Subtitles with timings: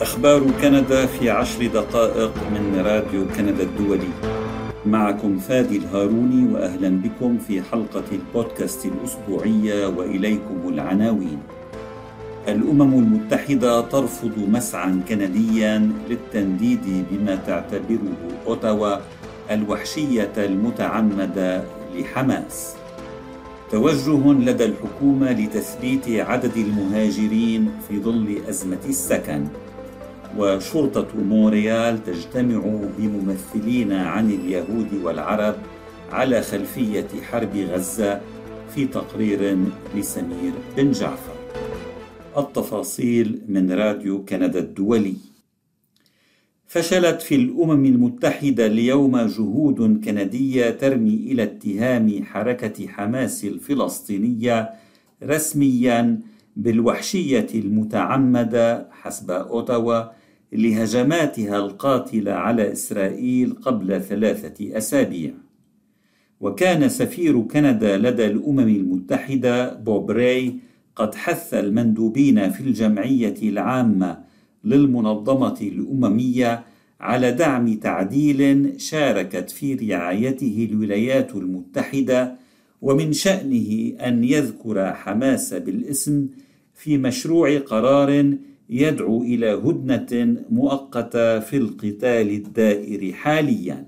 [0.00, 4.08] أخبار كندا في عشر دقائق من راديو كندا الدولي.
[4.86, 11.38] معكم فادي الهاروني وأهلا بكم في حلقة البودكاست الأسبوعية وإليكم العناوين.
[12.48, 18.16] الأمم المتحدة ترفض مسعى كنديا للتنديد بما تعتبره
[18.46, 18.96] أوتاوا
[19.50, 21.64] الوحشية المتعمدة
[21.96, 22.74] لحماس.
[23.70, 29.46] توجه لدى الحكومة لتثبيت عدد المهاجرين في ظل أزمة السكن.
[30.38, 35.54] وشرطة مونريال تجتمع بممثلين عن اليهود والعرب
[36.12, 38.20] على خلفية حرب غزة
[38.74, 39.58] في تقرير
[39.96, 41.34] لسمير بن جعفر.
[42.38, 45.16] التفاصيل من راديو كندا الدولي.
[46.66, 54.70] فشلت في الأمم المتحدة اليوم جهود كندية ترمي إلى اتهام حركة حماس الفلسطينية
[55.22, 56.20] رسميا
[56.56, 60.23] بالوحشية المتعمدة حسب أوتاوا
[60.54, 65.32] لهجماتها القاتلة على إسرائيل قبل ثلاثة أسابيع.
[66.40, 70.54] وكان سفير كندا لدى الأمم المتحدة بوب راي
[70.96, 74.18] قد حث المندوبين في الجمعية العامة
[74.64, 76.64] للمنظمة الأممية
[77.00, 82.36] على دعم تعديل شاركت في رعايته الولايات المتحدة
[82.82, 86.28] ومن شأنه أن يذكر حماس بالاسم
[86.74, 88.34] في مشروع قرار
[88.70, 93.86] يدعو إلى هدنة مؤقتة في القتال الدائر حاليا.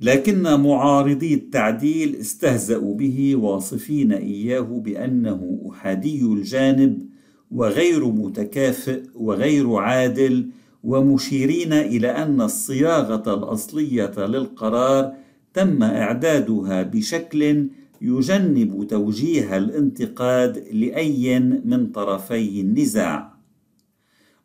[0.00, 7.06] لكن معارضي التعديل استهزأوا به واصفين إياه بأنه أحادي الجانب
[7.50, 10.50] وغير متكافئ وغير عادل
[10.82, 15.12] ومشيرين إلى أن الصياغة الأصلية للقرار
[15.54, 17.68] تم إعدادها بشكل
[18.00, 23.36] يجنب توجيه الانتقاد لأي من طرفي النزاع.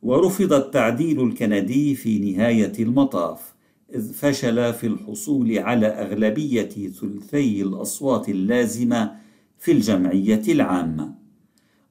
[0.02, 3.54] ورفض التعديل الكندي في نهاية المطاف
[3.96, 9.16] إذ فشل في الحصول على أغلبية ثلثي الأصوات اللازمة
[9.60, 11.14] في الجمعية العامة.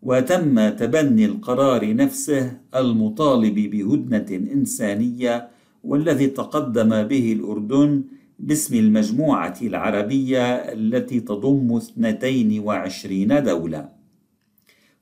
[0.02, 5.48] وتم تبني القرار نفسه المطالب بهدنة إنسانية
[5.84, 8.04] والذي تقدم به الأردن
[8.42, 13.88] باسم المجموعة العربية التي تضم 22 دولة.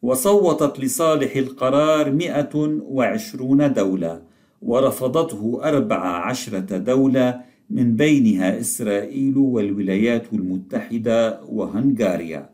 [0.02, 4.22] وصوتت لصالح القرار 120 دولة
[4.62, 7.40] ورفضته أربع عشرة دولة
[7.70, 12.50] من بينها إسرائيل والولايات المتحدة وهنغاريا.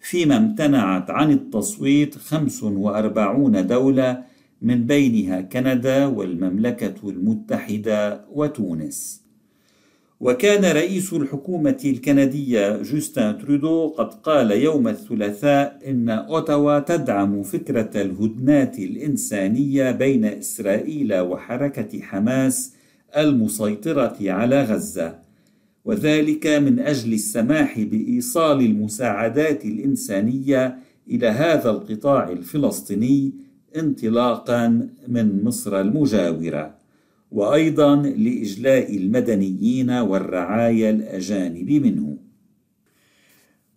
[0.00, 4.22] فيما امتنعت عن التصويت 45 دولة
[4.62, 9.29] من بينها كندا والمملكة المتحدة وتونس.
[10.20, 18.78] وكان رئيس الحكومة الكندية جوستن ترودو قد قال يوم الثلاثاء إن أوتاوا تدعم فكرة الهدنات
[18.78, 22.74] الإنسانية بين إسرائيل وحركة حماس
[23.16, 25.18] المسيطرة على غزة
[25.84, 30.78] وذلك من أجل السماح بإيصال المساعدات الإنسانية
[31.10, 33.32] إلى هذا القطاع الفلسطيني
[33.76, 36.79] انطلاقا من مصر المجاورة.
[37.30, 42.16] وأيضا لإجلاء المدنيين والرعايا الأجانب منه.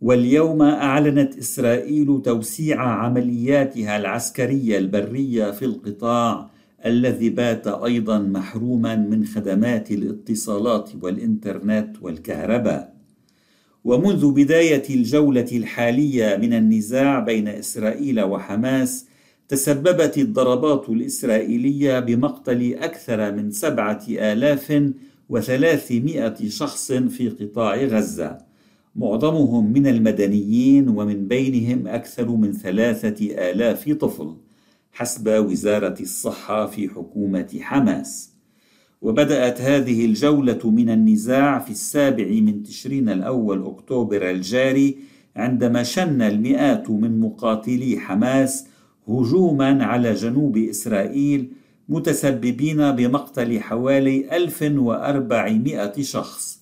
[0.01, 6.49] واليوم أعلنت إسرائيل توسيع عملياتها العسكرية البرية في القطاع
[6.85, 12.93] الذي بات أيضا محروما من خدمات الاتصالات والإنترنت والكهرباء.
[13.83, 19.07] ومنذ بداية الجولة الحالية من النزاع بين إسرائيل وحماس
[19.47, 24.91] تسببت الضربات الإسرائيلية بمقتل أكثر من سبعة آلاف
[25.29, 28.37] وثلاثمائة شخص في قطاع غزة.
[28.95, 34.35] معظمهم من المدنيين ومن بينهم أكثر من ثلاثة آلاف طفل
[34.91, 38.33] حسب وزارة الصحة في حكومة حماس.
[39.01, 44.97] وبدأت هذه الجولة من النزاع في السابع من تشرين الأول أكتوبر الجاري
[45.35, 48.65] عندما شن المئات من مقاتلي حماس
[49.07, 51.49] هجوما على جنوب إسرائيل
[51.89, 56.59] متسببين بمقتل حوالي 1400 شخص.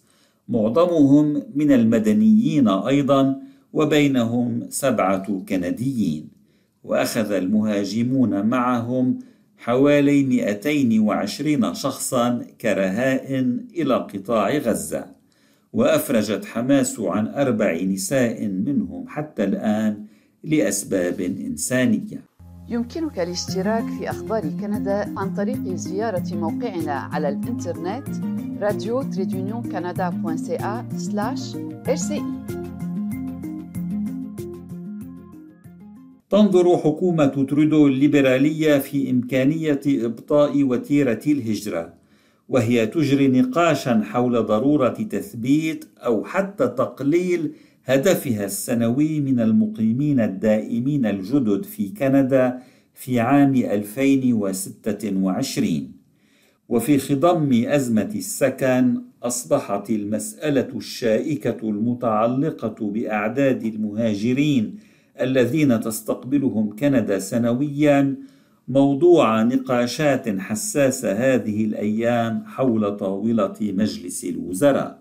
[0.50, 3.42] معظمهم من المدنيين أيضا
[3.74, 6.30] وبينهم سبعة كنديين.
[6.84, 9.20] وأخذ المهاجمون معهم
[9.58, 15.06] حوالي 220 شخصا كرهائن إلى قطاع غزة.
[15.74, 20.06] وأفرجت حماس عن أربع نساء منهم حتى الآن
[20.44, 22.31] لأسباب إنسانية.
[22.72, 28.08] يمكنك الاشتراك في أخبار كندا عن طريق زيارة موقعنا على الإنترنت
[28.62, 29.64] راديو تريدونيون
[31.88, 32.22] رسي
[36.30, 41.94] تنظر حكومة ترودو الليبرالية في إمكانية إبطاء وتيرة الهجرة
[42.50, 47.54] وهي تجري نقاشا حول ضرورة تثبيت أو حتى تقليل
[47.86, 52.60] هدفها السنوي من المقيمين الدائمين الجدد في كندا
[52.94, 55.92] في عام 2026
[56.69, 64.75] وفي خضم أزمة السكن أصبحت المسألة الشائكة المتعلقة بأعداد المهاجرين
[65.22, 68.16] الذين تستقبلهم كندا سنويا
[68.68, 75.00] موضوع نقاشات حساسة هذه الأيام حول طاولة مجلس الوزراء.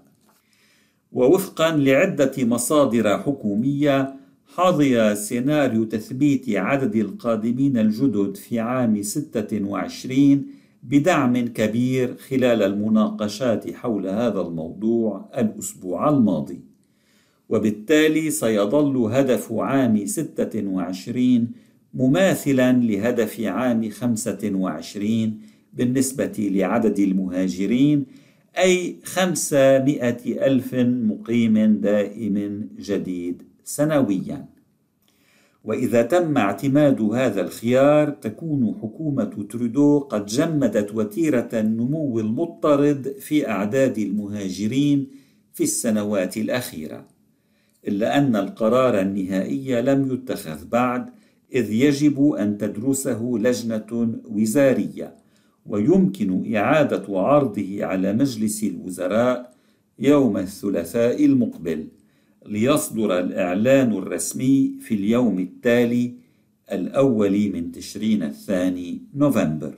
[1.12, 4.14] ووفقا لعدة مصادر حكومية
[4.46, 10.46] حظي سيناريو تثبيت عدد القادمين الجدد في عام 26
[10.82, 16.60] بدعم كبير خلال المناقشات حول هذا الموضوع الأسبوع الماضي.
[17.48, 21.48] وبالتالي سيظل هدف عام 26
[21.94, 25.38] مماثلا لهدف عام 25
[25.74, 28.06] بالنسبة لعدد المهاجرين
[28.58, 34.48] أي 500 ألف مقيم دائم جديد سنويا.
[35.64, 43.98] وإذا تم اعتماد هذا الخيار تكون حكومة ترودو قد جمدت وتيرة النمو المضطرد في أعداد
[43.98, 45.08] المهاجرين
[45.54, 47.06] في السنوات الأخيرة
[47.88, 51.10] إلا أن القرار النهائي لم يتخذ بعد
[51.54, 55.14] إذ يجب أن تدرسه لجنة وزارية.
[55.70, 59.54] ويمكن إعادة عرضه على مجلس الوزراء
[59.98, 61.88] يوم الثلاثاء المقبل
[62.46, 66.14] ليصدر الإعلان الرسمي في اليوم التالي
[66.72, 69.74] الأول من تشرين الثاني نوفمبر.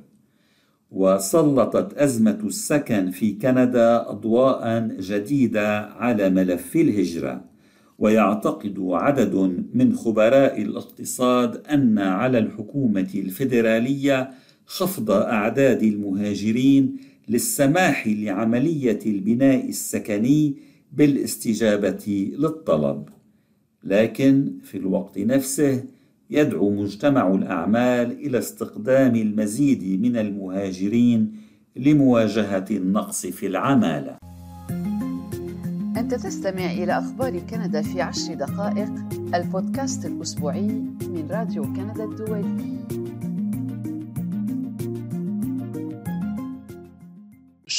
[0.91, 7.45] وسلطت أزمة السكن في كندا أضواء جديدة على ملف الهجرة
[7.99, 9.35] ويعتقد عدد
[9.75, 14.31] من خبراء الاقتصاد أن على الحكومة الفيدرالية
[14.73, 16.97] خفض أعداد المهاجرين
[17.29, 20.55] للسماح لعملية البناء السكني
[20.93, 23.09] بالاستجابة للطلب.
[23.85, 25.85] لكن في الوقت نفسه
[26.31, 31.33] يدعو مجتمع الأعمال إلى استقدام المزيد من المهاجرين
[31.77, 34.17] لمواجهة النقص في العمالة.
[35.97, 38.93] أنت تستمع إلى أخبار كندا في عشر دقائق
[39.35, 40.69] البودكاست الأسبوعي
[41.03, 42.83] من راديو كندا الدولي.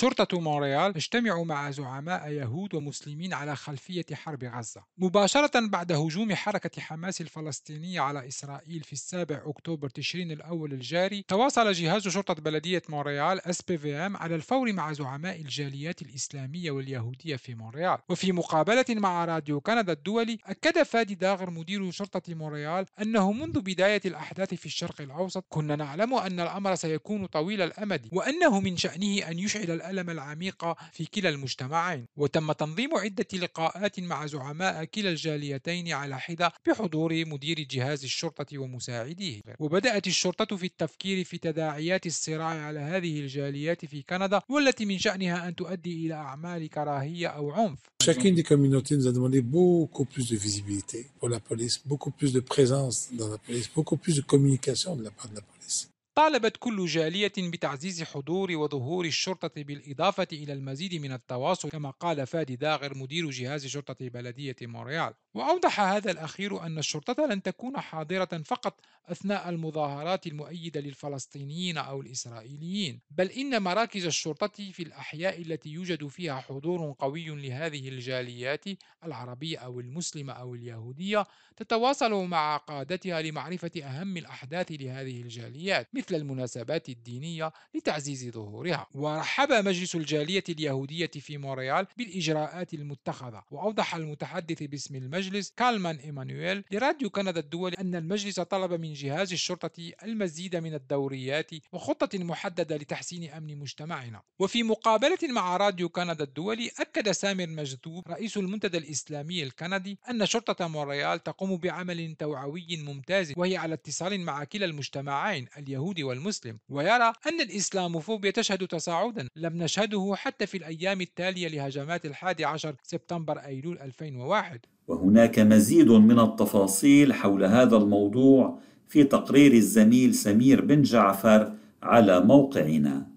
[0.04, 4.84] شرطة مونريال اجتمعوا مع زعماء يهود ومسلمين على خلفية حرب غزة.
[4.98, 11.72] مباشرة بعد هجوم حركة حماس الفلسطينية على إسرائيل في السابع أكتوبر تشرين الأول الجاري تواصل
[11.72, 17.98] جهاز شرطة بلدية مونريال SPVM على الفور مع زعماء الجاليات الإسلامية واليهودية في مونريال.
[18.10, 24.02] وفي مقابلة مع راديو كندا الدولي أكد فادي داغر مدير شرطة مونريال أنه منذ بداية
[24.06, 29.40] الأحداث في الشرق الأوسط كنا نعلم أن الأمر سيكون طويل الأمد وأنه من شأنه أن
[29.40, 32.06] يشعل الألم العميق في كلا المجتمعين.
[32.18, 39.42] وتم تنظيم عدة لقاءات مع زعماء كلا الجاليتين على حدة بحضور مدير جهاز الشرطة ومساعديه.
[39.60, 45.48] وبدأت الشرطة في التفكير في تداعيات الصراع على هذه الجاليات في كندا والتي من شأنها
[45.48, 47.80] أن تؤدي إلى أعمال كراهية أو عنف.
[48.04, 52.34] Chacune des communautés nous a demandé beaucoup plus de visibilité pour la police, beaucoup plus
[52.34, 55.90] de présence dans la police, beaucoup plus de communication de la part de la police.
[56.16, 62.56] طالبت كل جالية بتعزيز حضور وظهور الشرطة بالإضافة إلى المزيد من التواصل كما قال فادي
[62.56, 68.80] داغر مدير جهاز شرطة بلدية مونريال وأوضح هذا الأخير أن الشرطة لن تكون حاضرة فقط
[69.06, 76.42] أثناء المظاهرات المؤيدة للفلسطينيين أو الإسرائيليين بل إن مراكز الشرطة في الأحياء التي يوجد فيها
[76.42, 78.66] حضور قوي لهذه الجاليات
[79.04, 86.90] العربية أو المسلمة أو اليهودية تتواصل مع قادتها لمعرفة أهم الأحداث لهذه الجاليات مثل المناسبات
[86.90, 88.88] الدينية لتعزيز ظهورها.
[88.94, 93.44] ورحب مجلس الجالية اليهودية في مونريال بالإجراءات المتخذة.
[93.52, 99.92] وأوضح المتحدث باسم المجلس كالمان إيمانويل لراديو كندا الدولي أن المجلس طلب من جهاز الشرطة
[100.04, 104.22] المزيد من الدوريات وخطة محددة لتحسين أمن مجتمعنا.
[104.40, 110.68] وفي مقابلة مع راديو كندا الدولي أكد سامر مجدوب رئيس المنتدى الإسلامي الكندي أن شرطة
[110.68, 115.48] مونريال تقوم بعمل توعوي ممتاز وهي على اتصال مع كلا المجتمعين
[115.94, 119.28] اليهود والمسلم ويرى أن الإسلاموفوبيا تشهد تصاعدا.
[119.36, 126.20] لم نشهده حتى في الأيام التالية لهجمات الحادي عشر سبتمبر أيلول 2001 وهناك مزيد من
[126.20, 128.60] التفاصيل حول هذا الموضوع
[128.90, 133.08] في تقرير الزميل سمير بن جعفر على موقعنا.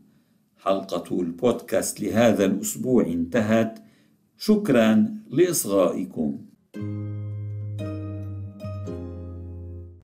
[0.64, 3.78] حلقة البودكاست لهذا الأسبوع انتهت.
[4.38, 6.38] شكرا لإصغائكم.